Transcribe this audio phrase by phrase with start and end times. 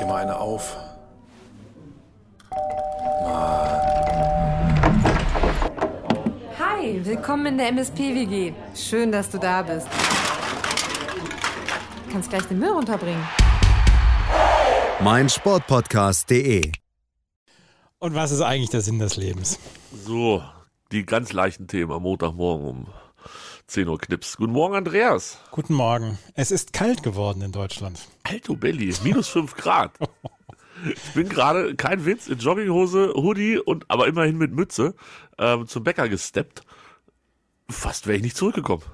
[0.00, 0.76] dir mal eine auf.
[6.58, 8.52] Hi, willkommen in der MSP-WG.
[8.74, 9.88] Schön, dass du da bist.
[12.06, 13.26] Du kannst gleich den Müll runterbringen.
[15.00, 16.72] mein Sportpodcast.de.
[17.98, 19.58] Und was ist eigentlich der Sinn des Lebens?
[19.92, 20.42] So,
[20.92, 22.86] die ganz leichten Themen am Montagmorgen um
[23.68, 24.38] 10 Uhr Knips.
[24.38, 25.38] Guten Morgen, Andreas.
[25.50, 26.18] Guten Morgen.
[26.32, 28.00] Es ist kalt geworden in Deutschland.
[28.22, 29.92] Alto Belly, minus 5 Grad.
[30.90, 34.94] Ich bin gerade, kein Witz, in Jogginghose, Hoodie und aber immerhin mit Mütze
[35.36, 36.62] ähm, zum Bäcker gesteppt.
[37.68, 38.84] Fast wäre ich nicht zurückgekommen.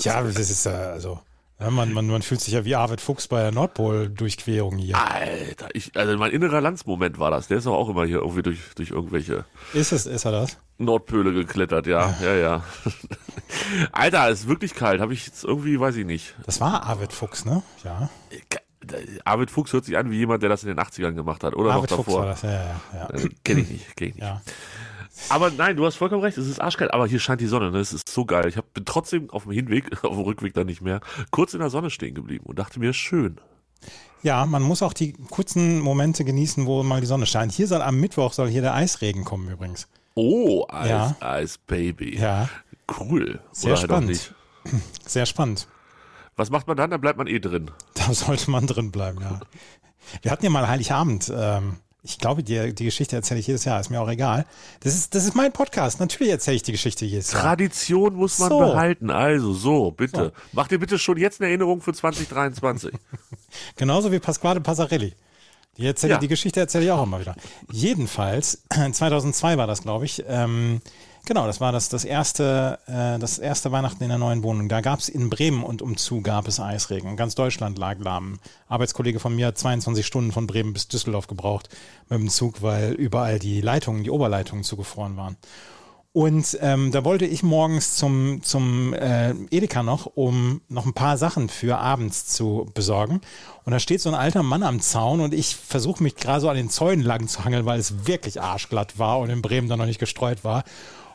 [0.00, 1.20] Ja, das ist äh, also.
[1.58, 4.96] Ja, man, man, man fühlt sich ja wie Arvid Fuchs bei der Nordpol-Durchquerung hier.
[4.98, 7.48] Alter, ich, also mein innerer Landsmoment war das.
[7.48, 10.58] Der ist doch auch immer hier irgendwie durch, durch irgendwelche Ist es, ist er das?
[10.76, 12.64] Nordpöle geklettert, ja, ja, ja.
[13.92, 15.00] Alter, ist wirklich kalt.
[15.00, 16.34] Habe ich jetzt irgendwie, weiß ich nicht.
[16.44, 17.62] Das war Arvid Fuchs, ne?
[17.82, 18.10] Ja.
[19.24, 21.54] Arvid Fuchs hört sich an wie jemand, der das in den 80ern gemacht hat.
[21.54, 22.50] Oder Arvid noch Fuchs war davor.
[22.50, 23.24] das, ja, ja, ja.
[23.24, 24.24] Äh, Kenn ich nicht, kenn ich nicht.
[24.24, 24.42] ja.
[25.28, 27.78] Aber nein, du hast vollkommen recht, es ist arschkalt, aber hier scheint die Sonne, ne?
[27.78, 28.46] es ist so geil.
[28.48, 31.00] Ich hab, bin trotzdem auf dem Hinweg, auf dem Rückweg dann nicht mehr,
[31.30, 33.38] kurz in der Sonne stehen geblieben und dachte mir, schön.
[34.22, 37.52] Ja, man muss auch die kurzen Momente genießen, wo mal die Sonne scheint.
[37.52, 39.88] Hier soll am Mittwoch soll hier der Eisregen kommen übrigens.
[40.14, 41.16] Oh, Eis, Ja.
[41.20, 42.18] Eis, Baby.
[42.18, 42.48] Ja,
[42.98, 43.40] Cool.
[43.52, 44.08] sehr Oder halt spannend.
[44.10, 44.34] nicht.
[45.06, 45.68] Sehr spannend.
[46.34, 46.90] Was macht man dann?
[46.90, 47.70] Da bleibt man eh drin.
[47.94, 49.40] Da sollte man drin bleiben, ja.
[50.22, 51.32] Wir hatten ja mal Heiligabend.
[51.34, 54.46] Ähm, ich glaube, die, die Geschichte erzähle ich jedes Jahr, ist mir auch egal.
[54.80, 56.00] Das ist, das ist mein Podcast.
[56.00, 57.42] Natürlich erzähle ich die Geschichte jedes Jahr.
[57.42, 58.58] Tradition muss man So.
[58.60, 59.10] behalten.
[59.10, 60.32] Also so, bitte.
[60.52, 62.92] Mach dir bitte schon jetzt eine Erinnerung für 2023.
[63.76, 65.12] Genauso wie Pasquale Passarelli.
[65.76, 66.18] Die, erzähle, Ja.
[66.18, 67.34] die Geschichte erzähle ich auch immer wieder.
[67.70, 70.24] Jedenfalls, 2002 war das, glaube ich.
[70.26, 70.80] Ähm,
[71.26, 74.70] genau, das war das, das, erste, äh, das erste Weihnachten in der neuen Wohnung.
[74.70, 77.16] Da gab es in Bremen und umzu gab es Eisregen.
[77.16, 78.38] Ganz Deutschland lag lahm.
[78.68, 81.68] Arbeitskollege von mir hat 22 Stunden von Bremen bis Düsseldorf gebraucht
[82.08, 85.36] mit dem Zug, weil überall die Leitungen, die Oberleitungen zugefroren waren.
[86.16, 91.18] Und ähm, da wollte ich morgens zum, zum äh, Edeka noch, um noch ein paar
[91.18, 93.20] Sachen für abends zu besorgen.
[93.66, 96.48] Und da steht so ein alter Mann am Zaun und ich versuche mich gerade so
[96.48, 99.78] an den Zäunen lang zu hangeln, weil es wirklich arschglatt war und in Bremen dann
[99.78, 100.64] noch nicht gestreut war.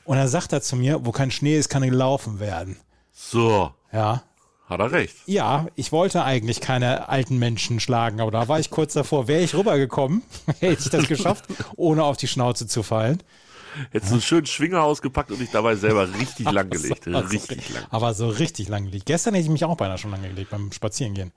[0.06, 2.78] Und dann sagt er zu mir, wo kein Schnee ist, kann gelaufen werden.
[3.12, 4.24] So, Ja.
[4.68, 5.16] hat er recht.
[5.26, 9.28] Ja, ich wollte eigentlich keine alten Menschen schlagen, aber da war ich kurz davor.
[9.28, 10.24] Wäre ich rübergekommen,
[10.60, 11.46] hätte ich das geschafft,
[11.76, 13.22] ohne auf die Schnauze zu fallen.
[13.92, 17.08] Hättest du einen schönen Schwinger ausgepackt und dich dabei selber richtig lang gelegt.
[17.08, 17.84] Aber so- Richtig lang.
[17.90, 19.06] Aber so richtig lang gelegt.
[19.06, 21.32] Gestern hätte ich mich auch beinahe schon lang gelegt beim Spazierengehen.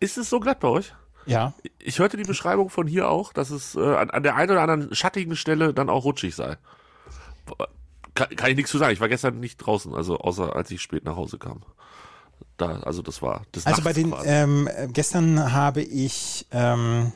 [0.00, 0.92] Ist es so glatt bei euch?
[1.26, 4.50] Ja, Ich hörte die Beschreibung von hier auch, dass es äh, an, an der einen
[4.50, 6.58] oder anderen schattigen Stelle dann auch rutschig sei.
[8.14, 8.92] Kann, kann ich nichts zu sagen.
[8.92, 11.62] Ich war gestern nicht draußen, also außer als ich spät nach Hause kam.
[12.56, 17.12] Da, also das war das also bei den, ähm, äh, gestern habe ich, ähm,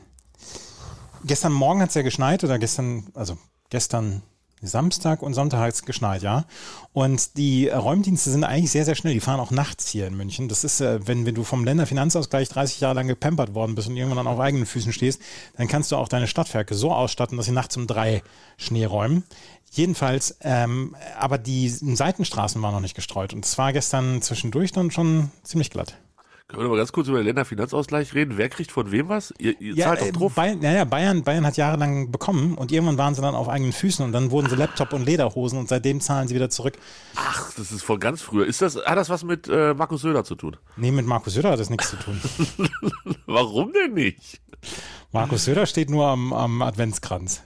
[1.23, 3.37] gestern Morgen hat es ja geschneit oder gestern, also
[3.69, 4.23] gestern
[4.61, 6.45] Samstag und Sonntag hat es geschneit, ja.
[6.93, 9.13] Und die Räumdienste sind eigentlich sehr, sehr schnell.
[9.13, 10.49] Die fahren auch nachts hier in München.
[10.49, 13.95] Das ist, äh, wenn, wenn du vom Länderfinanzausgleich 30 Jahre lang gepampert worden bist und
[13.95, 15.21] irgendwann dann auf eigenen Füßen stehst,
[15.57, 18.21] dann kannst du auch deine Stadtwerke so ausstatten, dass sie nachts um drei
[18.57, 19.23] Schnee räumen.
[19.71, 23.33] Jedenfalls, ähm, aber die Seitenstraßen waren noch nicht gestreut.
[23.33, 25.95] Und es war gestern zwischendurch dann schon ziemlich glatt.
[26.49, 28.35] Können wir mal ganz kurz über den Länderfinanzausgleich reden?
[28.35, 29.31] Wer kriegt von wem was?
[29.37, 30.33] Ihr, ihr zahlt äh, doch drauf.
[30.33, 33.71] Bayern, ja, ja, Bayern, Bayern hat jahrelang bekommen und irgendwann waren sie dann auf eigenen
[33.71, 36.73] Füßen und dann wurden sie Laptop und Lederhosen und seitdem zahlen sie wieder zurück.
[37.15, 38.47] Ach, das ist von ganz früher.
[38.47, 40.57] Ist das, hat das was mit äh, Markus Söder zu tun?
[40.75, 42.19] Nee, mit Markus Söder hat das nichts zu tun.
[43.27, 44.41] Warum denn nicht?
[45.11, 47.43] Markus Söder steht nur am, am Adventskranz.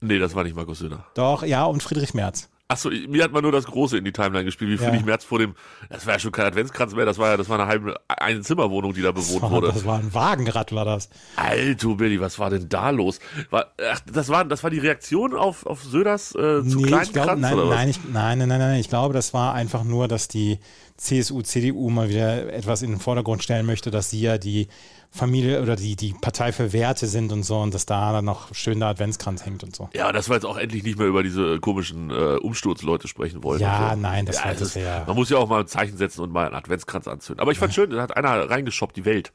[0.00, 1.04] Nee, das war nicht Markus Söder.
[1.12, 2.48] Doch, ja, und Friedrich Merz.
[2.70, 4.90] Achso, mir hat man nur das Große in die Timeline gespielt, wie Ja.
[4.90, 5.54] Friedrich Merz vor dem,
[5.88, 8.42] das war ja schon kein Adventskranz mehr, das war ja, das war eine halbe, eine
[8.42, 9.72] Zimmerwohnung, die da bewohnt Das war, wurde.
[9.72, 11.08] das war ein Wagenrad, war das.
[11.36, 13.20] Alto Billy, was war denn da los?
[13.48, 17.12] War, ach, das war, das war die Reaktion auf, auf Söders äh, zu kleinen ich
[17.14, 17.74] glaube, Kranz nein, oder was?
[17.76, 20.58] nein, ich, nein, nein, nein, nein, ich glaube, das war einfach nur, dass die
[20.98, 24.68] CSU, CDU mal wieder etwas in den Vordergrund stellen möchte, dass sie ja die
[25.10, 28.54] Familie oder die, die Partei für Werte sind und so und dass da dann noch
[28.54, 29.88] schön der Adventskranz hängt und so.
[29.94, 33.60] Ja, dass wir jetzt auch endlich nicht mehr über diese komischen äh, Umsturzleute sprechen wollen.
[33.60, 34.00] Ja, so.
[34.00, 36.32] nein, das ja, war- das wär- Man muss ja auch mal ein Zeichen setzen und
[36.32, 37.40] mal einen Adventskranz anzünden.
[37.40, 39.32] Aber ich fand schön, da hat einer reingeschoppt, die Welt.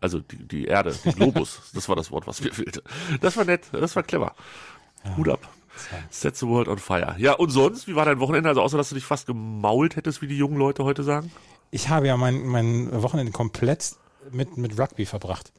[0.00, 1.60] Also die, die Erde, den Globus.
[1.74, 2.82] das war das Wort, was mir fehlte.
[3.20, 4.34] Das war nett, das war clever.
[5.16, 5.48] Hut ab.
[6.10, 7.14] Set the world on fire.
[7.18, 8.48] Ja, und sonst, wie war dein Wochenende?
[8.48, 11.30] Also außer, dass du dich fast gemault hättest, wie die jungen Leute heute sagen?
[11.70, 13.92] Ich habe ja mein, mein Wochenende komplett
[14.30, 15.52] mit, mit Rugby verbracht.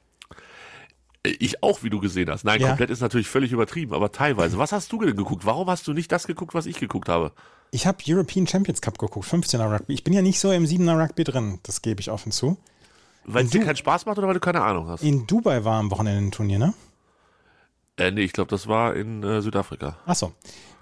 [1.26, 2.44] Ich auch, wie du gesehen hast.
[2.44, 2.68] Nein, Ja.
[2.70, 4.58] komplett ist natürlich völlig übertrieben, aber teilweise.
[4.58, 5.46] Was hast du denn geguckt?
[5.46, 7.32] Warum hast du nicht das geguckt, was ich geguckt habe?
[7.72, 9.94] Ich habe European Champions Cup geguckt, 15er Rugby.
[9.94, 12.58] Ich bin ja nicht so im 7er Rugby drin, das gebe ich offen zu.
[13.26, 15.02] Weil es dir keinen Spaß macht oder weil du keine Ahnung hast?
[15.02, 16.74] In Dubai war am Wochenende ein Turnier, ne?
[17.98, 19.98] Äh, nee, ich glaube, das war in äh, Südafrika.
[20.06, 20.34] Achso.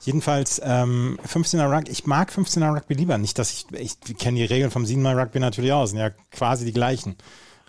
[0.02, 1.92] Jedenfalls ähm, 15er Rugby.
[1.92, 3.18] Ich mag 15er Rugby lieber.
[3.18, 5.92] Nicht, dass ich, ich kenne die Regeln vom 7er Rugby natürlich aus.
[5.92, 7.18] Sind ja quasi die gleichen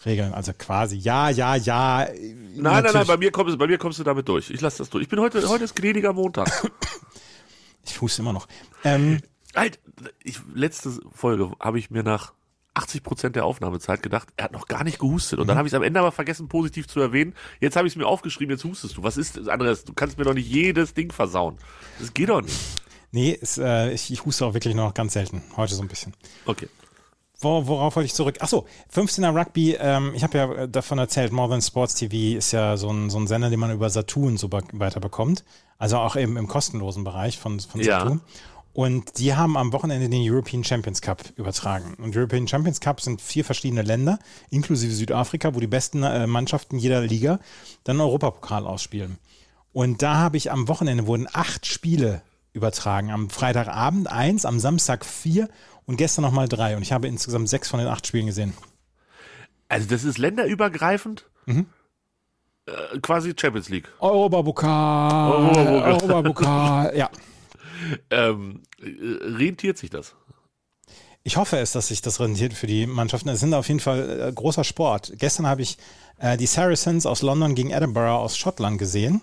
[0.06, 0.32] Regeln.
[0.32, 2.06] Also quasi, ja, ja, ja.
[2.06, 4.50] Nein, nein, nein, bei mir, kommst, bei mir kommst du damit durch.
[4.50, 5.02] Ich lasse das durch.
[5.02, 6.50] Ich bin heute, heute ist gnädiger Montag.
[7.84, 8.46] ich huste immer noch.
[8.84, 9.20] Ähm,
[9.54, 9.78] halt,
[10.22, 12.32] ich, letzte Folge habe ich mir nach
[12.74, 15.38] 80 Prozent der Aufnahmezeit gedacht, er hat noch gar nicht gehustet.
[15.38, 17.34] Und dann habe ich es am Ende aber vergessen, positiv zu erwähnen.
[17.60, 19.02] Jetzt habe ich es mir aufgeschrieben, jetzt hustest du.
[19.02, 19.84] Was ist das anderes?
[19.84, 21.58] Du kannst mir doch nicht jedes Ding versauen.
[21.98, 22.56] Das geht doch nicht.
[23.10, 25.42] Nee, es, äh, ich, ich huste auch wirklich noch ganz selten.
[25.56, 26.14] Heute so ein bisschen.
[26.46, 26.68] Okay.
[27.42, 28.36] Wo, worauf wollte ich zurück?
[28.40, 32.76] Achso, 15er Rugby, ähm, ich habe ja davon erzählt, More Than Sports TV ist ja
[32.76, 35.44] so ein, so ein Sender, den man über Saturn so weiter bekommt.
[35.76, 38.20] Also auch eben im kostenlosen Bereich von, von Saturn.
[38.24, 38.51] Ja.
[38.72, 41.94] Und die haben am Wochenende den European Champions Cup übertragen.
[42.02, 44.18] Und European Champions Cup sind vier verschiedene Länder,
[44.50, 47.38] inklusive Südafrika, wo die besten äh, Mannschaften jeder Liga
[47.84, 49.18] dann Europapokal ausspielen.
[49.72, 52.22] Und da habe ich am Wochenende wurden acht Spiele
[52.52, 53.10] übertragen.
[53.10, 55.48] Am Freitagabend eins, am Samstag vier
[55.86, 56.76] und gestern nochmal drei.
[56.76, 58.54] Und ich habe insgesamt sechs von den acht Spielen gesehen.
[59.68, 61.26] Also das ist länderübergreifend?
[61.46, 61.66] Mhm.
[62.66, 63.88] Äh, quasi Champions League.
[63.98, 65.32] Europapokal.
[65.32, 65.92] Europapokal.
[65.92, 67.10] Europapokal, ja.
[68.10, 68.84] Ähm, äh,
[69.36, 70.14] rentiert sich das?
[71.24, 73.28] Ich hoffe es, dass sich das rentiert für die Mannschaften.
[73.28, 75.12] Es sind auf jeden Fall äh, großer Sport.
[75.16, 75.78] Gestern habe ich
[76.18, 79.20] äh, die Saracens aus London gegen Edinburgh aus Schottland gesehen.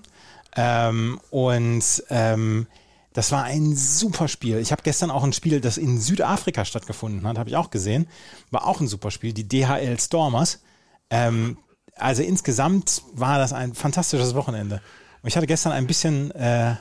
[0.55, 2.67] Ähm, und ähm,
[3.13, 4.59] das war ein super Spiel.
[4.59, 8.07] Ich habe gestern auch ein Spiel, das in Südafrika stattgefunden hat, habe ich auch gesehen.
[8.49, 10.61] War auch ein super Spiel, die DHL Stormers.
[11.09, 11.57] Ähm,
[11.95, 14.81] also insgesamt war das ein fantastisches Wochenende.
[15.21, 16.75] Und ich hatte gestern ein bisschen äh,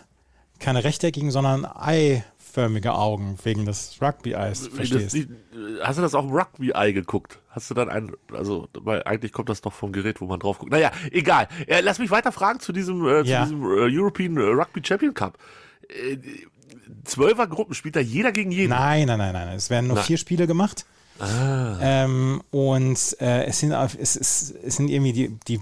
[0.59, 5.27] keine rechteckigen, sondern eiförmige Augen wegen des Rugby-Eis, verstehst du?
[5.83, 7.39] Hast du das auf dem Rugby-Ei geguckt?
[7.51, 10.59] Hast du dann ein, also, weil eigentlich kommt das doch vom Gerät, wo man drauf
[10.59, 10.73] guckt.
[10.73, 11.49] Naja, egal.
[11.67, 13.45] Äh, lass mich weiter fragen zu diesem, äh, zu ja.
[13.45, 15.39] diesem äh, European äh, Rugby Champion Cup.
[15.89, 16.19] Äh,
[17.05, 18.71] Zwölfer Gruppen spielt da jeder gegen jeden?
[18.71, 19.49] Nein, nein, nein, nein.
[19.57, 20.05] Es werden nur nein.
[20.05, 20.85] vier Spiele gemacht.
[21.19, 21.79] Ah.
[21.81, 25.61] Ähm, und äh, es, sind, es, es, es sind irgendwie die, die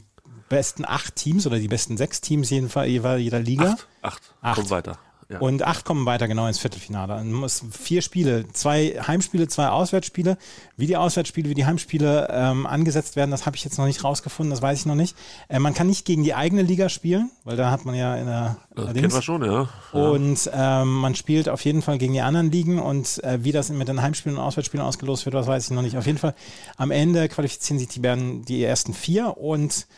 [0.48, 3.72] besten acht Teams oder die besten sechs Teams jedenfalls jeder Liga.
[3.72, 4.22] Acht, acht.
[4.42, 4.54] acht.
[4.56, 4.98] Kommt weiter.
[5.28, 5.40] Ja.
[5.40, 7.14] Und acht kommen weiter genau ins Viertelfinale.
[7.14, 10.38] Dann muss vier Spiele, zwei Heimspiele, zwei Auswärtsspiele.
[10.76, 14.04] Wie die Auswärtsspiele, wie die Heimspiele ähm, angesetzt werden, das habe ich jetzt noch nicht
[14.04, 15.16] rausgefunden, das weiß ich noch nicht.
[15.48, 18.26] Äh, man kann nicht gegen die eigene Liga spielen, weil da hat man ja in
[18.26, 18.56] der.
[18.76, 19.68] Das kennen wir schon, ja.
[19.92, 20.00] ja.
[20.00, 23.70] Und ähm, man spielt auf jeden Fall gegen die anderen Ligen und äh, wie das
[23.70, 25.96] mit den Heimspielen und Auswärtsspielen ausgelost wird, das weiß ich noch nicht.
[25.96, 26.36] Auf jeden Fall
[26.76, 29.88] am Ende qualifizieren sich die, Bären, die ersten vier und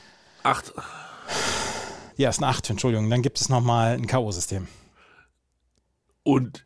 [0.49, 0.73] Acht.
[2.17, 3.11] Die ersten acht, Entschuldigung.
[3.11, 4.67] Dann gibt es nochmal ein K.O.-System.
[6.23, 6.65] Und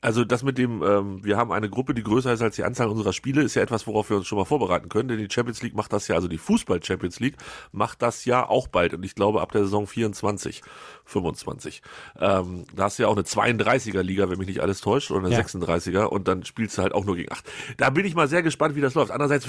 [0.00, 2.88] also das mit dem, ähm, wir haben eine Gruppe, die größer ist als die Anzahl
[2.88, 5.60] unserer Spiele, ist ja etwas, worauf wir uns schon mal vorbereiten können, denn die Champions
[5.62, 7.36] League macht das ja, also die Fußball Champions League
[7.72, 10.62] macht das ja auch bald und ich glaube ab der Saison 24,
[11.04, 11.82] 25.
[12.20, 15.26] Ähm, da hast du ja auch eine 32er Liga, wenn mich nicht alles täuscht, oder
[15.26, 15.40] eine ja.
[15.40, 17.50] 36er und dann spielst du halt auch nur gegen acht.
[17.76, 19.10] Da bin ich mal sehr gespannt, wie das läuft.
[19.10, 19.48] Andererseits,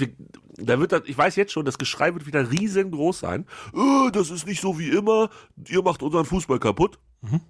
[0.56, 3.46] da wird das, ich weiß jetzt schon, das Geschrei wird wieder riesengroß sein.
[3.72, 5.30] Äh, das ist nicht so wie immer,
[5.68, 6.98] ihr macht unseren Fußball kaputt.
[7.20, 7.40] Mhm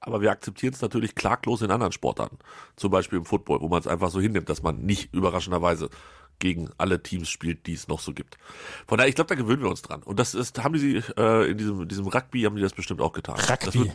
[0.00, 2.38] aber wir akzeptieren es natürlich klaglos in anderen Sportarten.
[2.76, 5.90] Zum Beispiel im Football, wo man es einfach so hinnimmt, dass man nicht überraschenderweise
[6.38, 8.38] gegen alle Teams spielt, die es noch so gibt.
[8.86, 10.02] Von daher, ich glaube, da gewöhnen wir uns dran.
[10.02, 13.00] Und das ist, haben die sie äh, in diesem, diesem Rugby haben die das bestimmt
[13.00, 13.36] auch getan.
[13.38, 13.92] Rugby.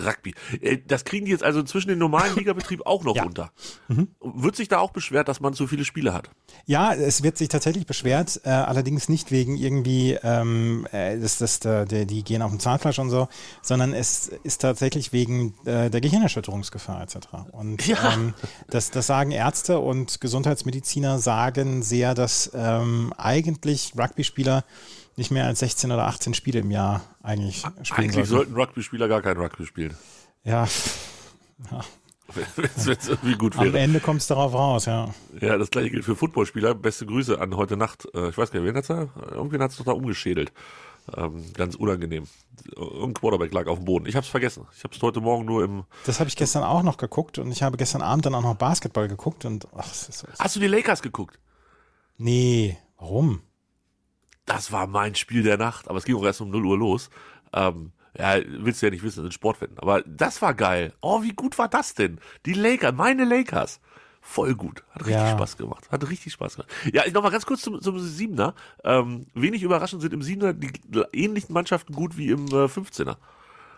[0.00, 0.34] Rugby.
[0.60, 3.24] Äh, das kriegen die jetzt also zwischen den normalen Ligabetrieb auch noch ja.
[3.24, 3.52] unter.
[3.88, 4.08] Mhm.
[4.20, 6.30] Wird sich da auch beschwert, dass man zu viele Spiele hat?
[6.64, 11.60] Ja, es wird sich tatsächlich beschwert, äh, allerdings nicht wegen irgendwie, ähm, äh, das, das,
[11.60, 13.28] der, die gehen auf dem Zahnfleisch und so,
[13.60, 17.16] sondern es ist tatsächlich wegen äh, der Gehirnerschütterungsgefahr etc.
[17.52, 18.14] Und ja.
[18.14, 18.34] ähm,
[18.68, 24.64] das, das sagen Ärzte und Gesundheitsmediziner sagen sehr, dass ähm, eigentlich Rugby-Spieler
[25.16, 29.08] nicht mehr als 16 oder 18 Spiele im Jahr eigentlich spielen Eigentlich sollten, sollten Rugby-Spieler
[29.08, 29.94] gar kein Rugby spielen.
[30.44, 30.66] Ja.
[31.70, 31.80] ja.
[32.56, 33.68] Wenn's irgendwie gut wäre.
[33.68, 35.12] Am Ende kommt es darauf raus, ja.
[35.40, 36.74] Ja, das gleiche gilt für Footballspieler.
[36.74, 38.08] Beste Grüße an heute Nacht.
[38.14, 39.08] Äh, ich weiß gar nicht, wen hat's da?
[39.30, 40.52] Irgendwen hat's doch da umgeschädelt.
[41.16, 42.26] Ähm, ganz unangenehm.
[42.76, 44.06] Irgendein Quarterback lag auf dem Boden.
[44.06, 44.66] Ich habe es vergessen.
[44.76, 45.84] Ich habe es heute Morgen nur im.
[46.06, 48.54] Das habe ich gestern auch noch geguckt und ich habe gestern Abend dann auch noch
[48.54, 50.26] Basketball geguckt und ach, so.
[50.38, 51.38] Hast du die Lakers geguckt?
[52.18, 53.42] Nee, warum?
[54.46, 57.10] das war mein Spiel der Nacht, aber es ging auch erst um 0 Uhr los.
[57.52, 59.78] Ähm, ja, willst du ja nicht wissen, das sind Sportwetten.
[59.78, 60.92] Aber das war geil.
[61.00, 62.18] Oh, wie gut war das denn?
[62.44, 63.80] Die Lakers, meine Lakers.
[64.20, 64.84] Voll gut.
[64.90, 65.30] Hat richtig ja.
[65.30, 65.90] Spaß gemacht.
[65.90, 66.70] Hat richtig Spaß gemacht.
[66.92, 68.54] Ja, ich noch mal ganz kurz zum, zum Siebener.
[68.84, 70.70] Ähm, wenig überraschend sind im Siebener die
[71.12, 73.16] ähnlichen Mannschaften gut wie im äh, 15er.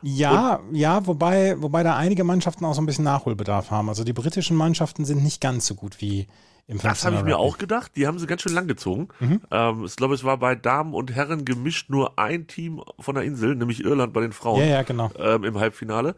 [0.07, 3.89] Ja, ja, wobei, wobei da einige Mannschaften auch so ein bisschen Nachholbedarf haben.
[3.89, 6.27] Also die britischen Mannschaften sind nicht ganz so gut wie
[6.67, 7.93] im Das habe ich 15er mir auch gedacht.
[7.97, 9.09] Die haben sie ganz schön lang gezogen.
[9.21, 9.41] Mhm.
[9.51, 13.25] Ähm, ich glaube, es war bei Damen und Herren gemischt nur ein Team von der
[13.25, 15.11] Insel, nämlich Irland bei den Frauen Ja, ja, genau.
[15.19, 16.15] ähm, im Halbfinale.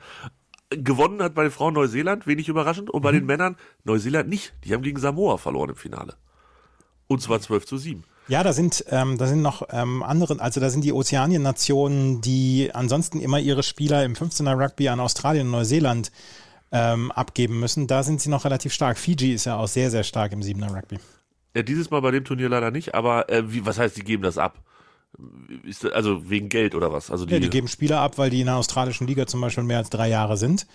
[0.70, 2.90] Gewonnen hat bei den Frauen Neuseeland, wenig überraschend.
[2.90, 3.16] Und bei Mhm.
[3.18, 4.52] den Männern Neuseeland nicht.
[4.64, 6.14] Die haben gegen Samoa verloren im Finale.
[7.06, 8.02] Und zwar 12 zu 7.
[8.28, 12.70] Ja, da sind, ähm, da sind noch ähm, andere, also da sind die Ozeanien-Nationen, die
[12.74, 16.10] ansonsten immer ihre Spieler im 15er Rugby an Australien und Neuseeland
[16.72, 17.86] ähm, abgeben müssen.
[17.86, 18.98] Da sind sie noch relativ stark.
[18.98, 20.98] Fiji ist ja auch sehr, sehr stark im 7er Rugby.
[21.54, 24.24] Ja, dieses Mal bei dem Turnier leider nicht, aber äh, wie, was heißt, die geben
[24.24, 24.58] das ab?
[25.62, 27.10] Ist, das- also wegen Geld oder was?
[27.12, 29.62] Also die, Ja, die geben Spieler ab, weil die in der australischen Liga zum Beispiel
[29.64, 30.66] mehr als drei Jahre sind.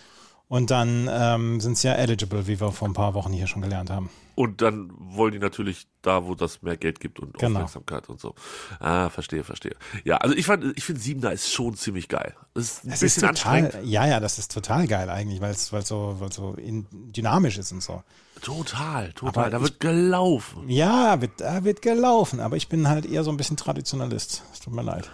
[0.52, 3.62] Und dann ähm, sind sie ja eligible, wie wir vor ein paar Wochen hier schon
[3.62, 4.10] gelernt haben.
[4.36, 7.60] und dann wollen die natürlich da, wo das mehr Geld gibt und Genau.
[7.62, 8.36] Aufmerksamkeit und so.
[8.82, 9.76] Ah, verstehe, verstehe.
[10.04, 12.36] Ja, also ich fand, ich finde Siebener ist schon ziemlich geil.
[12.54, 13.90] Das ist ein Das bisschen ist total, anstrengend.
[13.90, 17.58] ja, ja, das ist total geil eigentlich, weil es weil so, weil so in, dynamisch
[17.58, 18.04] ist und so.
[18.42, 19.44] Total, total.
[19.46, 20.68] Aber da ich- wird gelaufen.
[20.70, 24.44] Ja, wird, da wird gelaufen, aber ich bin halt eher so ein bisschen Traditionalist.
[24.52, 25.10] Es tut mir leid.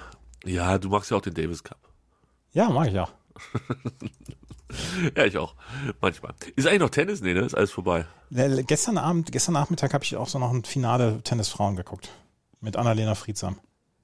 [0.45, 1.77] Ja, du magst ja auch den Davis Cup.
[2.53, 3.11] Ja, mag ich auch.
[5.15, 5.55] Ja, ich auch.
[6.01, 6.33] Manchmal.
[6.55, 7.21] Ist eigentlich noch Tennis?
[7.21, 7.41] Nee, ne?
[7.41, 8.05] Ist alles vorbei.
[8.35, 12.09] Äh, Gestern Abend, gestern Nachmittag habe ich auch so noch ein Finale Tennis Frauen geguckt.
[12.59, 13.57] Mit Annalena Friedsam.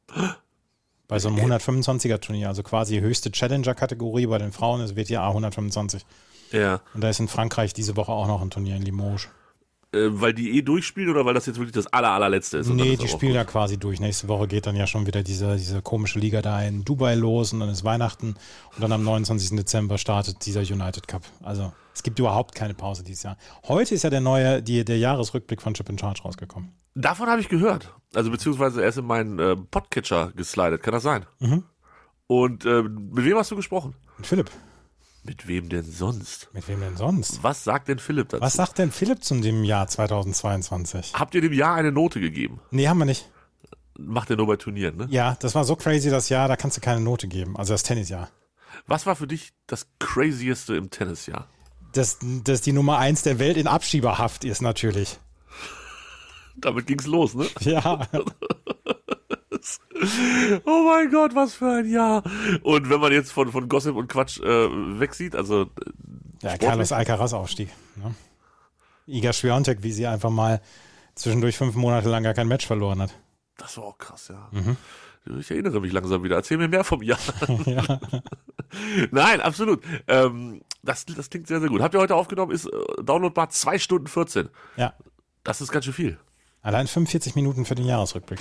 [1.07, 6.05] Bei so einem 125er Turnier, also quasi höchste Challenger-Kategorie bei den Frauen ist WTA 125.
[6.51, 6.79] Ja.
[6.93, 9.27] Und da ist in Frankreich diese Woche auch noch ein Turnier in Limoges.
[9.93, 12.69] Äh, weil die eh durchspielen oder weil das jetzt wirklich das aller, allerletzte ist?
[12.69, 13.99] Nee, ist die spielen ja quasi durch.
[13.99, 17.53] Nächste Woche geht dann ja schon wieder diese, diese komische Liga da in Dubai los
[17.53, 18.35] und dann ist Weihnachten
[18.75, 19.55] und dann am 29.
[19.55, 21.21] Dezember startet dieser United Cup.
[21.43, 23.37] Also es gibt überhaupt keine Pause dieses Jahr.
[23.67, 26.71] Heute ist ja der neue, die, der Jahresrückblick von Chip in Charge rausgekommen.
[26.95, 27.93] Davon habe ich gehört.
[28.15, 30.81] Also beziehungsweise er ist in meinen äh, Podcatcher geslidet.
[30.81, 31.25] Kann das sein?
[31.39, 31.63] Mhm.
[32.27, 33.93] Und äh, mit wem hast du gesprochen?
[34.17, 34.49] Mit Philipp.
[35.25, 36.49] Mit wem denn sonst?
[36.53, 37.41] Mit wem denn sonst?
[37.43, 38.41] Was sagt denn Philipp dazu?
[38.41, 41.13] Was sagt denn Philipp zu dem Jahr 2022?
[41.13, 42.59] Habt ihr dem Jahr eine Note gegeben?
[42.71, 43.29] Nee, haben wir nicht.
[43.97, 45.07] Macht er nur bei Turnieren, ne?
[45.09, 47.55] Ja, das war so crazy das Jahr, da kannst du keine Note geben.
[47.55, 48.29] Also das Tennisjahr.
[48.85, 51.47] Was war für dich das Crazieste im Tennisjahr?
[51.93, 55.19] Das, das die Nummer eins der Welt in Abschieberhaft ist natürlich.
[56.57, 57.47] Damit ging's los, ne?
[57.61, 58.07] Ja.
[60.65, 62.23] Oh mein Gott, was für ein Jahr.
[62.63, 64.43] Und wenn man jetzt von, von Gossip und Quatsch äh,
[64.99, 65.65] wegsieht, also äh,
[66.41, 66.59] Ja, Sportlich?
[66.69, 67.69] Carlos Alcaraz Aufstieg.
[67.95, 68.13] Ne?
[69.07, 70.61] Iga Swiatek, wie sie einfach mal
[71.15, 73.11] zwischendurch fünf Monate lang gar kein Match verloren hat.
[73.57, 74.47] das war auch krass, ja.
[74.51, 74.77] Mhm.
[75.39, 76.35] Ich erinnere mich langsam wieder.
[76.35, 77.19] Erzähl mir mehr vom Jahr.
[79.11, 79.81] Nein, absolut.
[80.07, 81.81] Ähm, das, das klingt sehr, sehr gut.
[81.81, 82.51] Habt ihr heute aufgenommen?
[82.51, 84.49] Ist äh, downloadbar 2 Stunden 14.
[84.75, 84.93] Ja,
[85.43, 86.17] Das ist ganz schön viel.
[86.61, 88.39] allein 45 Minuten für den Jahresrückblick.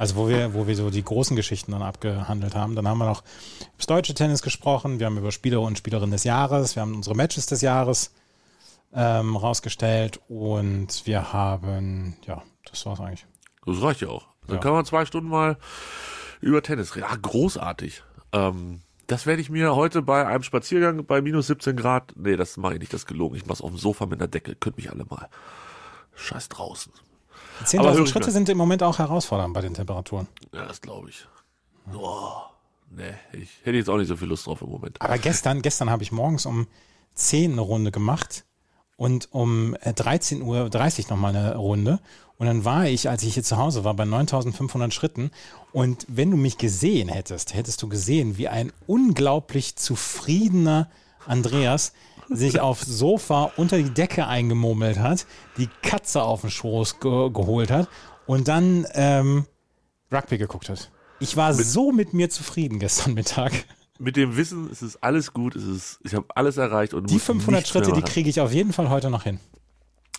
[0.00, 2.74] Also wo wir, wo wir so die großen Geschichten dann abgehandelt haben.
[2.74, 6.12] Dann haben wir noch über das deutsche Tennis gesprochen, wir haben über Spieler und Spielerinnen
[6.12, 8.14] des Jahres, wir haben unsere Matches des Jahres
[8.94, 13.26] ähm, rausgestellt und wir haben, ja, das war's eigentlich.
[13.66, 14.26] Das reicht ja auch.
[14.46, 14.62] Dann Ja.
[14.62, 15.58] kann man zwei Stunden mal
[16.40, 17.06] über Tennis reden.
[17.10, 18.02] Ja, großartig.
[18.32, 22.56] Ähm, das werde ich mir heute bei einem Spaziergang bei minus 17 Grad, nee, das
[22.56, 23.36] mache ich nicht, das ist gelogen.
[23.36, 24.54] Ich mach's auf dem Sofa mit einer Decke.
[24.54, 25.28] Könnt mich alle mal.
[26.14, 26.90] Scheiß draußen.
[27.72, 30.28] Die Aber höre 10.000 ich Schritte sind im Moment auch herausfordernd bei den Temperaturen.
[30.52, 31.26] Ja, das glaube ich.
[31.94, 32.32] Oh,
[32.90, 35.00] nee, ich hätte jetzt auch nicht so viel Lust drauf im Moment.
[35.00, 36.66] Aber gestern, gestern habe ich morgens um
[37.14, 38.44] 10 eine Runde gemacht
[38.96, 42.00] und um äh, 13.30 Uhr nochmal eine Runde.
[42.36, 45.30] Und dann war ich, als ich hier zu Hause war, bei 9500 Schritten.
[45.72, 50.90] Und wenn du mich gesehen hättest, hättest du gesehen, wie ein unglaublich zufriedener
[51.26, 51.92] Andreas
[52.30, 57.70] sich aufs Sofa unter die Decke eingemurmelt hat, die Katze auf den Schoß ge geholt
[57.70, 57.88] hat
[58.26, 59.46] und dann ähm,
[60.12, 60.90] Rugby geguckt hat.
[61.18, 63.52] Ich war so mit mir zufrieden gestern Mittag.
[63.98, 67.14] Mit dem Wissen, es ist alles gut, es ist, ich habe alles erreicht und Die
[67.14, 69.38] muss 500 nichts mehr Schritte, die kriege ich auf jeden Fall heute noch hin.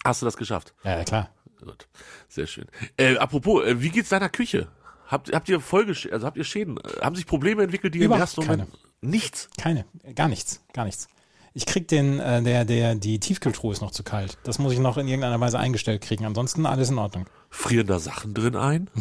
[0.05, 0.75] Hast du das geschafft?
[0.83, 1.29] Ja, klar.
[1.59, 1.87] Gut,
[2.27, 2.65] sehr schön.
[2.97, 4.67] Äh, apropos, äh, wie geht's deiner Küche?
[5.07, 6.77] Habt, habt ihr Folge, also habt ihr Schäden?
[6.77, 8.67] Äh, Haben sich Probleme entwickelt, die im Überhaupt ersten Moment?
[9.01, 9.49] Nichts.
[9.57, 11.07] Keine, gar nichts, gar nichts.
[11.53, 14.37] Ich krieg den, äh, der, der, die Tiefkühltruhe ist noch zu kalt.
[14.43, 16.25] Das muss ich noch in irgendeiner Weise eingestellt kriegen.
[16.25, 17.25] Ansonsten alles in Ordnung.
[17.49, 18.89] Frieren da Sachen drin ein?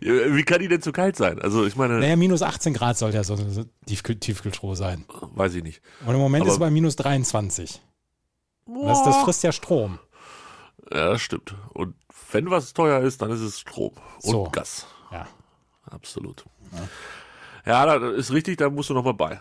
[0.00, 1.40] Wie kann die denn zu kalt sein?
[1.40, 5.04] Also ich meine, Naja, minus 18 Grad soll ja so eine Tiefkühl Tiefkühltruhe sein.
[5.08, 5.82] weiß ich nicht.
[6.06, 7.82] Und im Moment Aber- ist es bei minus 23.
[8.66, 9.98] Und Das, das frisst ja Strom.
[10.92, 11.54] Ja, das stimmt.
[11.74, 11.94] Und
[12.32, 13.92] wenn was teuer ist, dann ist es Strom
[14.22, 14.44] und So.
[14.50, 14.86] Gas.
[15.12, 15.26] Ja.
[15.84, 16.44] Absolut.
[16.72, 16.88] Ja,
[17.66, 19.40] das ist richtig, da musst du noch mal bei.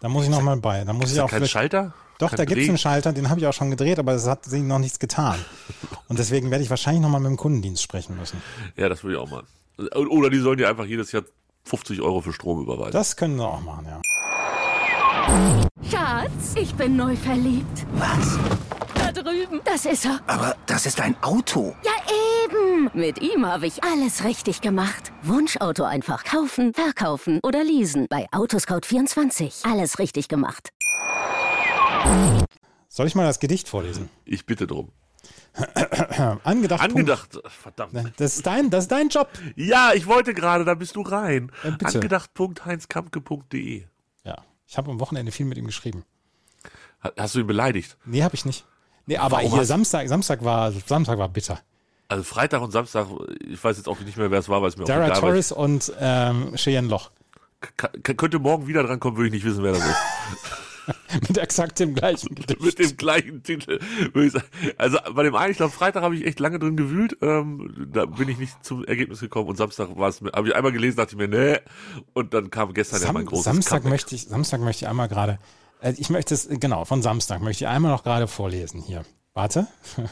[0.00, 0.84] Da muss ich noch mal bei.
[0.84, 1.92] Da muss Ist ich auch kein Schalter?
[2.18, 4.26] Doch, Kein da gibt es einen Schalter, den habe ich auch schon gedreht, aber es
[4.26, 5.38] hat sich noch nichts getan.
[6.08, 8.42] Und deswegen werde ich wahrscheinlich noch mal mit dem Kundendienst sprechen müssen.
[8.76, 9.44] Ja, das würde ich auch mal.
[9.96, 11.22] Oder die sollen dir einfach jedes Jahr
[11.64, 12.92] 50 Euro für Strom überweisen.
[12.92, 14.00] Das können sie auch machen, ja.
[15.90, 17.86] Schatz, ich bin neu verliebt.
[17.94, 18.38] Was?
[19.22, 19.60] Drüben.
[19.64, 20.20] Das ist er.
[20.26, 21.74] Aber das ist ein Auto.
[21.84, 21.92] Ja,
[22.44, 22.90] eben.
[22.94, 25.12] Mit ihm habe ich alles richtig gemacht.
[25.22, 28.06] Wunschauto einfach kaufen, verkaufen oder leasen.
[28.08, 29.70] Bei Autoscout24.
[29.70, 30.70] Alles richtig gemacht.
[32.88, 34.08] Soll ich mal das Gedicht vorlesen?
[34.24, 34.90] Ich bitte drum.
[36.44, 36.80] Angedacht.
[36.82, 37.92] Angedacht, verdammt.
[37.92, 38.20] Punkt.
[38.20, 39.28] Das ist dein, das ist dein Job.
[39.56, 41.50] Ja, ich wollte gerade, da bist du rein.
[41.62, 41.86] Äh, bitte.
[41.96, 43.84] Angedacht.heinzkampke.de.
[44.24, 44.36] Ja.
[44.66, 46.04] Ich habe am Wochenende viel mit ihm geschrieben.
[47.02, 47.96] Ha- Hast du ihn beleidigt?
[48.04, 48.64] Nee, habe ich nicht.
[49.10, 51.58] Nee, aber Warum hier hast- Samstag, Samstag war, Samstag war bitter.
[52.06, 53.06] Also Freitag und Samstag,
[53.48, 55.22] ich weiß jetzt auch nicht mehr, wer es war, weil es mir Dara auch egal
[55.22, 55.28] war.
[55.30, 57.10] Torres und ähm, Cheyenne Loch.
[57.76, 59.96] K- könnte morgen wieder drankommen, würde ich nicht wissen, wer das ist.
[61.28, 62.60] Mit exakt dem gleichen Gedicht.
[62.62, 63.78] Mit dem gleichen Titel.
[64.12, 64.46] würde ich sagen.
[64.78, 67.16] Also bei dem einen, ich glaube, Freitag habe ich echt lange drin gewühlt.
[67.20, 70.72] Ähm, da bin ich nicht zum Ergebnis gekommen und Samstag war es habe ich einmal
[70.72, 71.58] gelesen, dachte ich mir, nee.
[72.12, 73.90] Und dann kam gestern ja mein Sam großes Samstag Comeback.
[73.90, 75.38] möchte ich, Samstag möchte ich einmal gerade,
[75.82, 79.04] ich möchte es, genau, von Samstag möchte ich einmal noch gerade vorlesen hier.
[79.34, 79.66] Warte.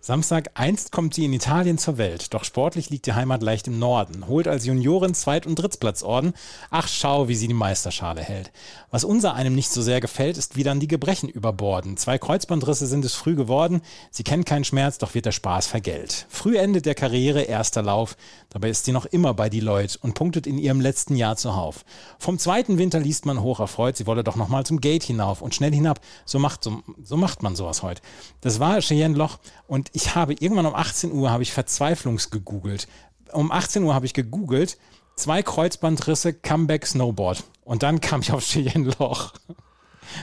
[0.00, 3.80] Samstag, einst kommt sie in Italien zur Welt, doch sportlich liegt die Heimat leicht im
[3.80, 6.34] Norden, holt als Juniorin Zweit- und Drittplatzorden.
[6.70, 8.52] Ach, schau, wie sie die Meisterschale hält.
[8.92, 11.96] Was unser einem nicht so sehr gefällt, ist, wie dann die Gebrechen überborden.
[11.96, 16.26] Zwei Kreuzbandrisse sind es früh geworden, sie kennt keinen Schmerz, doch wird der Spaß vergällt.
[16.28, 18.16] Früh endet der Karriere erster Lauf,
[18.50, 21.84] dabei ist sie noch immer bei Deloitte und punktet in ihrem letzten Jahr zuhauf.
[22.20, 25.56] Vom zweiten Winter liest man hoch erfreut, sie wolle doch nochmal zum Gate hinauf und
[25.56, 26.00] schnell hinab.
[26.24, 28.00] So macht, so, so macht man sowas heute.
[28.42, 32.88] Das war Cheyenne Loch und ich habe irgendwann um 18 Uhr habe ich verzweiflungsgegoogelt.
[33.32, 34.78] Um 18 Uhr habe ich gegoogelt,
[35.16, 37.44] zwei Kreuzbandrisse, Comeback Snowboard.
[37.64, 39.32] Und dann kam ich auf Cheyenne Loch.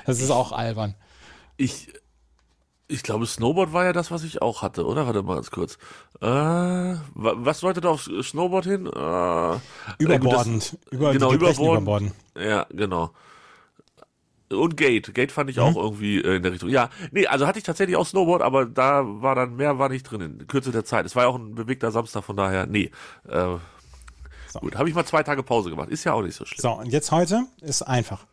[0.05, 0.95] Das ist auch albern.
[1.57, 1.93] Ich,
[2.87, 5.05] ich glaube, Snowboard war ja das, was ich auch hatte, oder?
[5.05, 5.77] Warte mal ganz kurz.
[6.21, 8.87] Äh, wa- was wollte da auf Snowboard hin?
[8.87, 9.59] Äh,
[9.99, 10.77] Überbordend.
[10.89, 12.07] Über genau, die Gebrechen überborden.
[12.07, 12.11] überborden.
[12.49, 13.11] Ja, genau.
[14.49, 15.13] Und Gate.
[15.13, 16.69] Gate fand ich auch irgendwie äh, in der Richtung.
[16.69, 20.03] Ja, nee, also hatte ich tatsächlich auch Snowboard, aber da war dann mehr war nicht
[20.03, 21.05] drin in Kürze der Zeit.
[21.05, 22.91] Es war ja auch ein bewegter Samstag, von daher, nee.
[23.27, 23.57] Äh,
[24.61, 25.89] Gut, habe ich mal zwei Tage Pause gemacht.
[25.89, 26.61] Ist ja auch nicht so schlimm.
[26.61, 28.25] So, und jetzt heute ist einfach.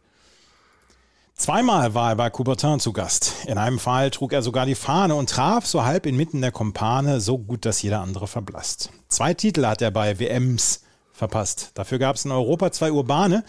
[1.35, 3.47] Zweimal war er bei Coubertin zu Gast.
[3.47, 7.21] In einem Fall trug er sogar die Fahne und traf so halb inmitten der Kompane
[7.21, 8.91] so gut, dass jeder andere verblasst.
[9.09, 10.85] Zwei Titel hat er bei WMs
[11.23, 11.71] verpasst.
[11.75, 13.45] Dafür gab es in Europa zwei Urbane.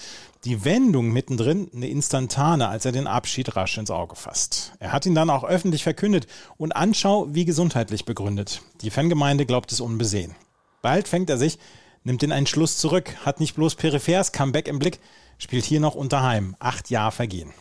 [0.46, 4.74] Die Wendung mittendrin eine instantane, als er den Abschied rasch ins Auge fasst.
[4.78, 8.62] Er hat ihn dann auch öffentlich verkündet und Anschau wie gesundheitlich begründet.
[8.82, 10.36] Die Fangemeinde glaubt es unbesehen.
[10.84, 11.58] Bald fängt er sich,
[12.04, 15.00] nimmt den Entschluss zurück, hat nicht bloß periphers Comeback im Blick,
[15.40, 16.56] spielt hier noch unterheim.
[16.60, 17.52] Acht Jahre vergehen.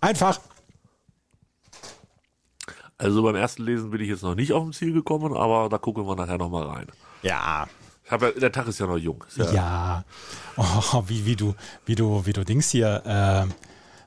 [0.00, 0.40] Einfach.
[2.98, 5.78] Also beim ersten Lesen bin ich jetzt noch nicht auf dem Ziel gekommen, aber da
[5.78, 6.86] gucken wir nachher nochmal rein.
[7.22, 7.68] Ja.
[8.10, 9.24] Ja, der Tag ist ja noch jung.
[9.36, 10.04] Ja, Ja.
[10.56, 11.54] Oh, wie, wie du,
[11.86, 13.52] wie du, wie du Dings hier, äh,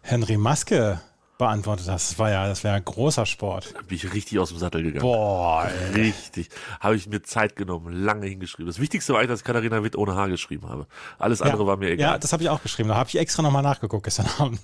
[0.01, 0.99] Henry Maske
[1.37, 2.11] beantwortet hast.
[2.11, 3.73] Das war ja, das wäre ein großer Sport.
[3.75, 5.01] Da bin ich richtig aus dem Sattel gegangen.
[5.01, 6.01] Boah, ey.
[6.01, 6.49] Richtig.
[6.79, 8.67] Habe ich mir Zeit genommen, lange hingeschrieben.
[8.67, 10.85] Das Wichtigste war eigentlich, dass ich Katharina Witt ohne Haar geschrieben habe.
[11.17, 12.19] Alles andere war mir Ja, egal.
[12.19, 12.89] das habe ich auch geschrieben.
[12.89, 14.59] Da habe ich extra nochmal nachgeguckt gestern Abend.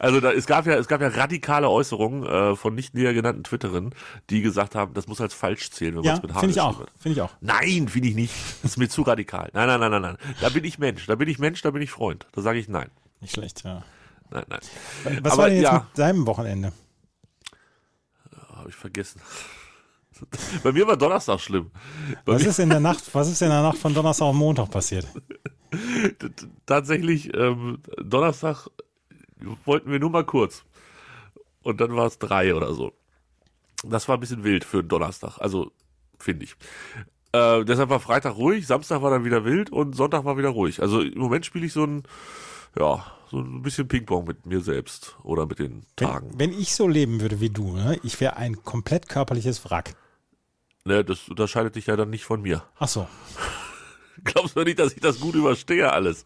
[0.00, 3.44] Also da, es gab ja, es gab ja radikale Äußerungen äh, von nicht näher genannten
[3.44, 3.94] Twitterinnen,
[4.30, 6.54] die gesagt haben, das muss als falsch zählen, wenn man Ja, es mit Haar finde
[6.54, 6.84] ich auch.
[6.98, 7.30] Finde ich auch.
[7.40, 8.34] Nein, finde ich nicht.
[8.62, 9.50] Das ist mir zu radikal.
[9.52, 10.16] Nein, nein, nein, nein, nein.
[10.40, 11.06] Da bin ich Mensch.
[11.06, 12.26] Da bin ich Mensch, da bin ich Freund.
[12.32, 12.90] Da sage ich nein.
[13.20, 13.84] Nicht schlecht, ja.
[14.30, 14.60] Nein, nein.
[15.22, 15.86] Was Aber war denn jetzt ja.
[15.88, 16.72] mit deinem Wochenende?
[18.56, 19.20] Habe ich vergessen.
[20.62, 21.70] Bei mir war Donnerstag schlimm.
[22.24, 24.70] Bei Was ist in der Nacht, was ist in der Nacht von Donnerstag auf Montag
[24.70, 25.06] passiert?
[26.66, 28.68] tatsächlich, ähm, Donnerstag
[29.64, 30.64] wollten wir nur mal kurz.
[31.62, 32.92] Und dann war es drei oder so.
[33.84, 35.38] Das war ein bisschen wild für einen Donnerstag.
[35.38, 35.72] Also,
[36.18, 36.56] finde ich.
[37.32, 40.80] Äh, deshalb war Freitag ruhig, Samstag war dann wieder wild und Sonntag war wieder ruhig.
[40.80, 42.04] Also im Moment spiele ich so ein,
[42.78, 46.30] ja, so ein bisschen Ping-Pong mit mir selbst oder mit den Tagen.
[46.36, 49.96] Wenn, wenn ich so leben würde wie du, ne, ich wäre ein komplett körperliches Wrack.
[50.84, 52.62] Ne, das unterscheidet dich ja dann nicht von mir.
[52.78, 53.08] Ach so.
[54.22, 56.24] Glaubst du nicht, dass ich das gut überstehe alles?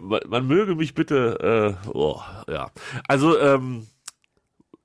[0.00, 2.70] Man, man möge mich bitte, äh, oh, ja.
[3.08, 3.86] Also, ähm,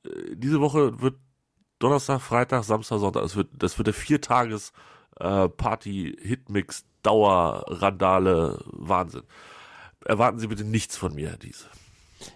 [0.06, 1.16] äh, diese Woche wird
[1.80, 4.74] Donnerstag, Freitag, Samstag, Sonntag, das wird, das wird der Viertages
[5.20, 9.24] äh, Party, Hitmix, Dauer, Randale, Wahnsinn.
[10.06, 11.66] Erwarten Sie bitte nichts von mir, diese.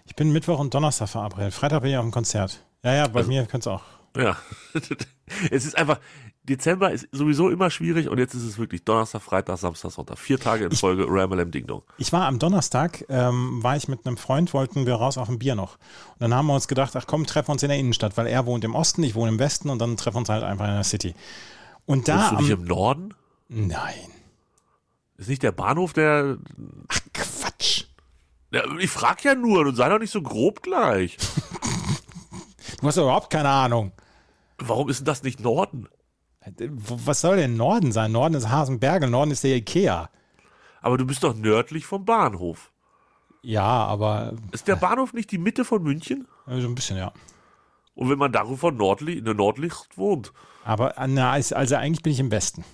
[0.04, 1.54] Ich bin Mittwoch und Donnerstag verabredet.
[1.54, 2.64] Freitag bin ich auf dem Konzert.
[2.84, 3.82] Ja, ja, bei Also mir könnte es auch.
[4.16, 4.36] Ja.
[5.50, 5.98] es ist einfach,
[6.44, 10.18] Dezember ist sowieso immer schwierig und jetzt ist es wirklich Donnerstag, Freitag, Samstag, Sonntag.
[10.18, 11.82] Vier Tage in Folge Ramalem Ding Dong.
[11.98, 15.38] Ich war am Donnerstag, ähm, war ich mit einem Freund, wollten wir raus auf ein
[15.38, 15.76] Bier noch.
[16.14, 18.26] Und dann haben wir uns gedacht, ach komm, treffen wir uns in der Innenstadt, weil
[18.26, 20.66] er wohnt im Osten, ich wohne im Westen und dann treffen wir uns halt einfach
[20.66, 21.14] in der City.
[21.86, 23.14] Und da Bist du nicht am, im Norden?
[23.48, 23.94] Nein.
[25.18, 26.38] Ist nicht der Bahnhof der.
[26.88, 27.84] Ach, Quatsch.
[28.50, 31.16] Ja, ich frag ja nur, und sei doch nicht so grob gleich.
[32.80, 33.92] Du hast doch überhaupt keine Ahnung.
[34.58, 35.86] Warum ist denn das nicht Norden?
[36.56, 38.12] Was soll denn Norden sein?
[38.12, 40.10] Norden ist Hasenberge, Norden ist der Ikea.
[40.80, 42.72] Aber du bist doch nördlich vom Bahnhof.
[43.42, 46.26] Ja, aber Ist der Bahnhof nicht die Mitte von München?
[46.46, 47.12] äh, so ein bisschen, ja.
[47.94, 50.32] Und wenn man darüber nordlich, in der Nordlicht wohnt,
[50.64, 52.64] Aber äh, na, ist- also eigentlich bin ich im Westen.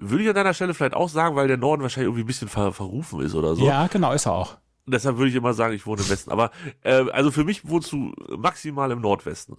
[0.00, 2.48] würde ich an deiner Stelle vielleicht auch sagen, weil der Norden wahrscheinlich irgendwie ein bisschen
[2.48, 3.64] ver verrufen ist oder so.
[3.66, 4.56] Ja, genau, ist er auch.
[4.86, 6.30] Deshalb würde ich immer sagen, ich wohne im Westen.
[6.30, 6.50] Aber
[6.82, 9.56] äh, also für mich wohnst du maximal im Nordwesten.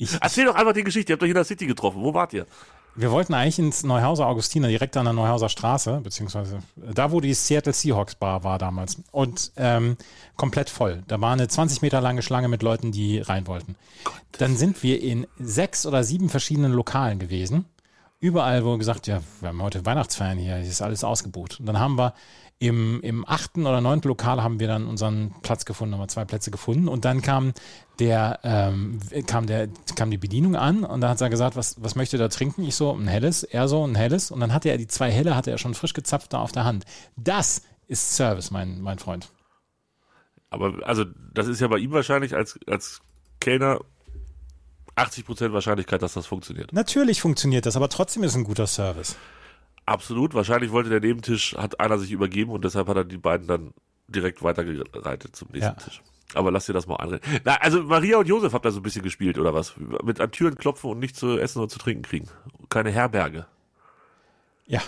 [0.00, 1.12] Ich, Erzähl doch einfach die Geschichte.
[1.12, 2.02] Ihr habt euch in der City getroffen.
[2.02, 2.46] Wo wart ihr?
[2.96, 7.34] wir wollten eigentlich ins Neuhauser Augustiner, direkt an der Neuhauser Straße, beziehungsweise da, wo die
[7.34, 8.98] Seattle Seahawks Bar war damals.
[9.12, 9.96] Und ähm,
[10.36, 11.02] komplett voll.
[11.06, 13.76] Da war eine 20 Meter lange Schlange mit Leuten, die rein wollten.
[14.32, 17.64] Dann sind wir in sechs oder sieben verschiedenen Lokalen gewesen.
[18.20, 21.58] Überall, wo gesagt, ja, wir haben heute Weihnachtsfeiern hier, hier ist alles ausgebucht.
[21.58, 22.12] Und dann haben wir
[22.58, 26.26] im, im achten oder neunten Lokal haben wir dann unseren Platz gefunden, haben wir zwei
[26.26, 26.88] Plätze gefunden.
[26.88, 27.54] Und dann kam
[27.98, 31.96] der, ähm, kam der, kam die Bedienung an und da hat er gesagt, was, was
[31.96, 32.62] möchte da trinken?
[32.64, 34.30] Ich so, ein helles, er so, ein helles.
[34.30, 36.64] Und dann hatte er die zwei helle, hatte er schon frisch gezapft da auf der
[36.64, 36.84] Hand.
[37.16, 39.30] Das ist Service, mein, mein Freund.
[40.50, 43.00] Aber also, das ist ja bei ihm wahrscheinlich als, als
[43.40, 43.80] Kellner
[44.96, 46.72] 80% Wahrscheinlichkeit, dass das funktioniert.
[46.72, 49.16] Natürlich funktioniert das, aber trotzdem ist ein guter Service.
[49.86, 50.34] Absolut.
[50.34, 53.72] Wahrscheinlich wollte der Nebentisch, hat einer sich übergeben und deshalb hat er die beiden dann
[54.08, 55.84] direkt weitergereitet zum nächsten Ja.
[55.84, 56.02] Tisch.
[56.34, 57.22] Aber lass dir das mal anreden.
[57.44, 59.74] Na, also Maria und Josef habt da so ein bisschen gespielt, oder was?
[60.04, 62.28] Mit an Türen klopfen und nichts zu essen oder zu trinken kriegen.
[62.68, 63.46] Keine Herberge.
[64.66, 64.80] Ja,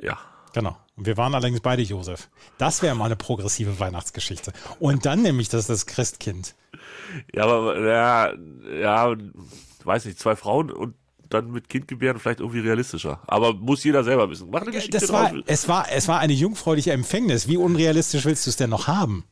[0.00, 0.18] Ja.
[0.58, 0.76] Genau.
[0.96, 2.28] Und wir waren allerdings beide Josef.
[2.58, 4.52] Das wäre mal eine progressive Weihnachtsgeschichte.
[4.80, 6.56] Und dann nämlich das, das Christkind.
[7.32, 8.32] Ja, aber ja,
[8.76, 9.16] ja,
[9.84, 10.96] weiß nicht, zwei Frauen und
[11.28, 13.20] dann mit Kind gebären vielleicht irgendwie realistischer.
[13.28, 14.50] Aber muss jeder selber wissen.
[14.50, 15.44] Mach eine Geschichte Das war, draus.
[15.46, 17.46] es, war, es war eine jungfräuliche Empfängnis.
[17.46, 19.22] Wie unrealistisch willst du es denn noch haben?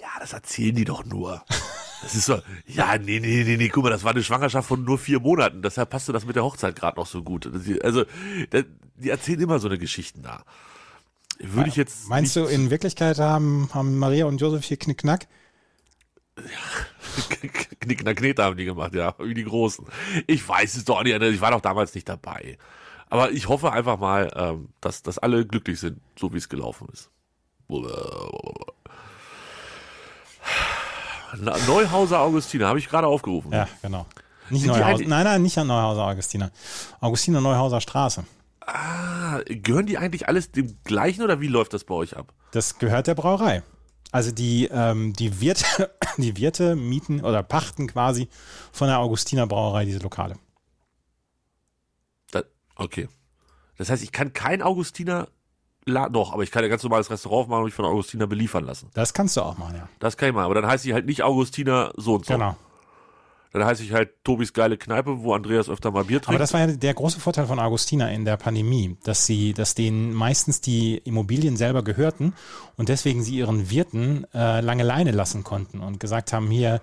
[0.00, 1.44] Ja, das erzählen die doch nur.
[2.02, 4.84] Das ist so, ja, nee, nee, nee, nee, guck mal, das war eine Schwangerschaft von
[4.84, 5.62] nur vier Monaten.
[5.62, 7.50] Deshalb passte das mit der Hochzeit gerade noch so gut.
[7.82, 8.04] Also,
[8.96, 10.44] die erzählen immer so eine Geschichten da.
[11.38, 12.08] Würde ich jetzt.
[12.08, 15.26] Meinst du, in Wirklichkeit haben, haben Maria und Josef hier Knickknack?
[17.80, 19.86] Knickner Knete haben die gemacht, ja, wie die Großen.
[20.26, 22.58] Ich weiß es doch nicht, ich war doch damals nicht dabei.
[23.08, 26.88] Aber ich hoffe einfach mal, ähm, dass, dass alle glücklich sind, so wie es gelaufen
[26.92, 27.10] ist.
[31.40, 33.52] Neuhauser Augustiner, habe ich gerade aufgerufen.
[33.52, 34.06] Ja, genau.
[34.50, 35.04] Nicht Sind Neuhauser.
[35.06, 36.50] Nein, nein, nicht an Neuhauser Augustiner.
[37.00, 38.24] Augustiner Neuhauser Straße.
[38.60, 42.32] Ah, gehören die eigentlich alles dem gleichen oder wie läuft das bei euch ab?
[42.52, 43.62] Das gehört der Brauerei.
[44.12, 48.28] Also die, ähm, die, Wirte, die Wirte mieten oder pachten quasi
[48.72, 50.36] von der Augustiner Brauerei diese Lokale.
[52.30, 52.42] Da,
[52.76, 53.08] okay.
[53.76, 55.28] Das heißt, ich kann kein Augustiner
[55.88, 58.64] La doch, aber ich kann ein ganz normales Restaurant machen und mich von Augustiner beliefern
[58.64, 58.90] lassen.
[58.94, 59.88] Das kannst du auch machen, ja.
[60.00, 62.32] Das kann ich machen, aber dann heißt ich halt nicht Augustiner so und so.
[62.34, 62.56] Genau.
[63.52, 66.40] Dann heiße ich halt Tobis geile Kneipe, wo Andreas öfter mal Bier Aber trinkt.
[66.42, 70.12] das war ja der große Vorteil von Augustina in der Pandemie, dass sie, dass denen
[70.12, 72.34] meistens die Immobilien selber gehörten
[72.76, 76.82] und deswegen sie ihren Wirten äh, lange Leine lassen konnten und gesagt haben, hier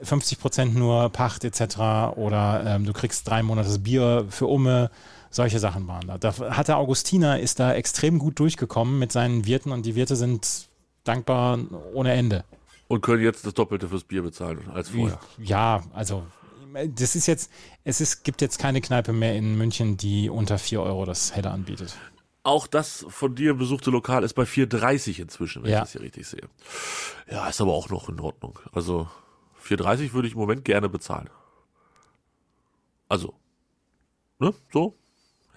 [0.00, 2.16] 50 Prozent nur Pacht etc.
[2.16, 4.90] oder ähm, du kriegst drei Monate Bier für Umme.
[5.30, 6.18] Solche Sachen waren da.
[6.18, 10.16] Da hat der Augustiner ist da extrem gut durchgekommen mit seinen Wirten und die Wirte
[10.16, 10.68] sind
[11.04, 11.58] dankbar
[11.94, 12.44] ohne Ende.
[12.88, 15.20] und können jetzt das Doppelte fürs Bier bezahlen als vorher.
[15.38, 16.22] Ja, also
[16.94, 17.50] das ist jetzt,
[17.84, 21.50] es ist, gibt jetzt keine Kneipe mehr in München, die unter 4 Euro das Helle
[21.50, 21.96] anbietet.
[22.42, 25.78] Auch das von dir besuchte Lokal ist bei 4,30 inzwischen, wenn Ja.
[25.78, 26.48] ich das hier richtig sehe.
[27.30, 28.58] Ja, ist aber auch noch in Ordnung.
[28.72, 29.08] Also
[29.62, 31.28] 4,30 würde ich im Moment gerne bezahlen.
[33.08, 33.34] Also,
[34.38, 34.94] ne, so?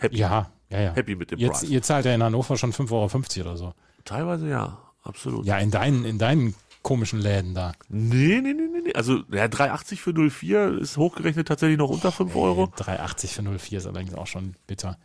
[0.01, 0.17] Happy.
[0.17, 0.93] Ja, ja, ja.
[0.93, 1.69] Happy mit dem Jetzt, Preis.
[1.69, 2.91] ihr zahlt ja in Hannover schon 5,50
[3.39, 3.73] Euro oder so.
[4.03, 5.45] Teilweise ja, absolut.
[5.45, 7.73] Ja, in deinen, in deinen komischen Läden da.
[7.87, 8.93] Nee, nee, nee, nee, nee.
[8.93, 12.63] Also, ja, 3,80 für 04 ist hochgerechnet tatsächlich noch unter 5 Euro.
[12.75, 14.97] 3,80 für 04 ist allerdings auch schon bitter.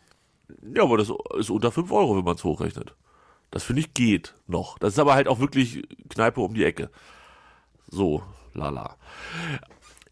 [0.73, 2.95] Ja, aber das ist unter 5 Euro, wenn man es hochrechnet.
[3.51, 4.79] Das finde ich geht noch.
[4.79, 6.89] Das ist aber halt auch wirklich Kneipe um die Ecke.
[7.87, 8.23] So,
[8.55, 8.95] lala.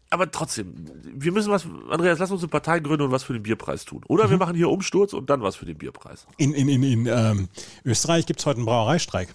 [0.08, 3.42] Aber trotzdem, wir müssen was, Andreas, lass uns eine Partei gründen und was für den
[3.42, 4.02] Bierpreis tun.
[4.06, 6.26] Oder wir machen hier Umsturz und dann was für den Bierpreis.
[6.36, 7.48] In, in, in, in ähm,
[7.84, 9.34] Österreich gibt es heute einen Brauereistreik.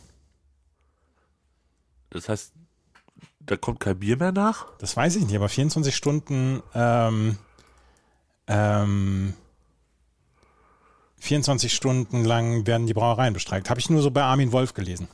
[2.10, 2.54] Das heißt,
[3.40, 4.68] da kommt kein Bier mehr nach?
[4.78, 7.38] Das weiß ich nicht, aber 24 Stunden, ähm,
[8.48, 9.34] ähm,
[11.20, 13.70] 24 Stunden lang werden die Brauereien bestreikt.
[13.70, 15.08] Habe ich nur so bei Armin Wolf gelesen.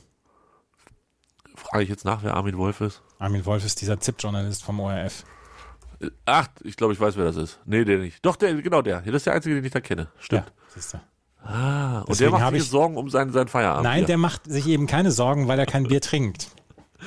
[1.56, 3.02] Frage ich jetzt nach, wer Armin Wolf ist.
[3.18, 5.24] Armin Wolf ist dieser ZIP-Journalist vom ORF.
[6.26, 7.60] Ach, ich glaube, ich weiß, wer das ist.
[7.64, 8.24] Nee, der nicht.
[8.24, 9.00] Doch, der, genau der.
[9.00, 10.08] Das ist der einzige, den ich da kenne.
[10.18, 10.46] Stimmt.
[10.46, 11.00] Ja, siehst du.
[11.44, 13.84] Ah, und Deswegen der macht sich Sorgen um seinen, seinen Feierabend.
[13.84, 14.06] Nein, hier.
[14.06, 16.48] der macht sich eben keine Sorgen, weil er kein Bier trinkt.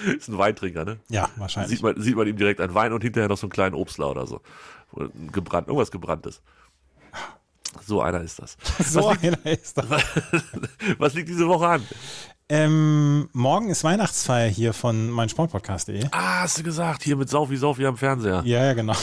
[0.17, 0.99] ist ein Weintrinker, ne?
[1.09, 1.81] Ja, Sieht wahrscheinlich.
[1.81, 4.25] man, sieht man ihm direkt ein Wein und hinterher noch so einen kleinen Obstler oder
[4.25, 4.41] so.
[5.31, 6.41] Gebrannt, irgendwas gebranntes.
[7.85, 8.57] So einer ist das.
[8.83, 9.85] So was, liegt, einer ist das.
[10.97, 11.87] was liegt diese Woche an?
[12.53, 16.07] Ähm, morgen ist Weihnachtsfeier hier von meinsportpodcast.de.
[16.11, 18.41] Ah, hast du gesagt, hier mit Saufi Saufi am Fernseher.
[18.43, 18.93] Ja, ja, genau.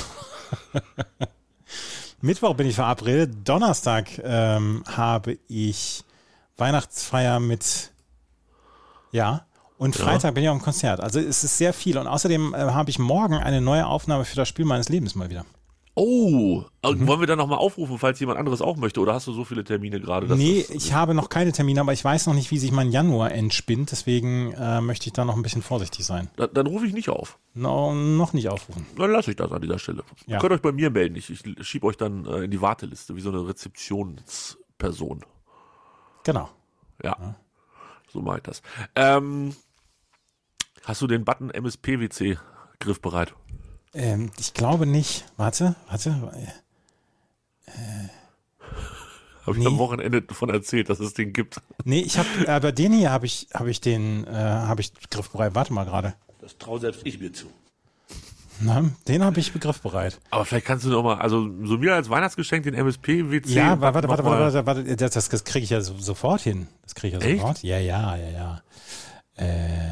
[2.21, 3.49] Mittwoch bin ich verabredet.
[3.49, 6.05] Donnerstag ähm, habe ich
[6.59, 7.91] Weihnachtsfeier mit,
[9.13, 9.47] ja,
[9.79, 11.01] und Freitag bin ich auf dem Konzert.
[11.01, 11.97] Also es ist sehr viel.
[11.97, 15.31] Und außerdem äh, habe ich morgen eine neue Aufnahme für das Spiel meines Lebens mal
[15.31, 15.47] wieder.
[16.01, 17.07] Oh, Mhm.
[17.09, 19.01] wollen wir dann nochmal aufrufen, falls jemand anderes auch möchte?
[19.01, 20.27] Oder hast du so viele Termine gerade?
[20.37, 22.91] nee, das- ich habe noch keine Termine, aber ich weiß noch nicht, wie sich mein
[22.93, 23.91] Januar entspinnt.
[23.91, 26.31] Deswegen äh, möchte ich da noch ein bisschen vorsichtig sein.
[26.37, 27.39] Da, dann rufe ich nicht auf.
[27.55, 28.87] No, noch nicht aufrufen.
[28.97, 30.05] Dann lasse ich das an dieser Stelle.
[30.27, 30.37] Ja.
[30.37, 31.17] Ihr könnt euch bei mir melden.
[31.17, 35.25] Ich, ich schiebe euch dann äh, in die Warteliste, wie so eine Rezeptionsperson.
[36.25, 36.49] Genau.
[37.03, 37.35] Ja,
[38.13, 38.63] so mache ich das.
[38.95, 39.55] Ähm,
[40.85, 42.39] hast du den Button MSPWC
[42.79, 43.35] griffbereit?
[43.95, 45.25] Ähm, ich glaube nicht.
[45.37, 46.13] Warte, warte.
[49.47, 49.67] Habe ich Nee.
[49.67, 51.61] am Wochenende davon erzählt, dass es den gibt.
[51.85, 55.55] Nee, ich habe, aber den hier habe ich, habe ich den, äh, habe ich griffbereit.
[55.55, 56.15] Warte mal gerade.
[56.41, 57.47] Das traue selbst ich mir zu.
[58.61, 60.19] Na, den habe ich begriffbereit.
[60.31, 63.47] Aber vielleicht kannst du noch mal, also so mir als Weihnachtsgeschenk den MSPWC.
[63.47, 66.41] Ja, warte, warte, warte, warte, warte, warte, das, das, das kriege ich ja so, sofort
[66.43, 66.67] hin.
[66.83, 67.41] Das kriege ich ja Echt?
[67.41, 67.63] sofort.
[67.63, 68.63] Ja, ja, ja, ja.
[69.37, 69.89] Äh,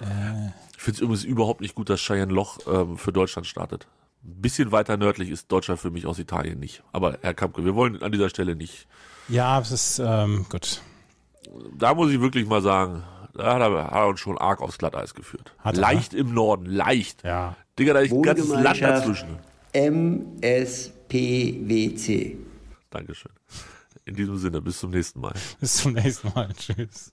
[0.00, 3.88] äh, Ich finde es übrigens überhaupt nicht gut, dass Cheyenne Loch ähm, für Deutschland startet.
[4.24, 6.82] Ein bisschen weiter nördlich ist Deutschland für mich aus Italien nicht.
[6.92, 8.86] Aber Herr Kampke, wir wollen an dieser Stelle nicht.
[9.28, 10.80] ja, es ist ähm, gut.
[11.76, 13.02] Da muss ich wirklich mal sagen,
[13.34, 15.52] da hat er, hat er uns schon arg aufs Glatteis geführt.
[15.58, 17.24] Hat er, leicht im Norden, leicht.
[17.24, 17.56] Ja.
[17.78, 19.40] Digga, da ist ein ganzes Land dazwischen.
[20.92, 22.36] MSPWC.
[22.90, 23.32] Dankeschön.
[24.04, 25.34] In diesem Sinne, bis zum nächsten Mal.
[25.60, 26.48] Bis zum nächsten Mal.
[26.56, 27.12] Tschüss.